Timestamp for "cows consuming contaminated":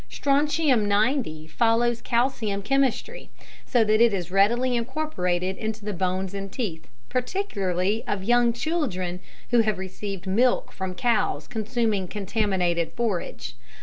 10.95-12.91